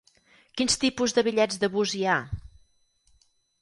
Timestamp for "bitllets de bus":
1.29-1.97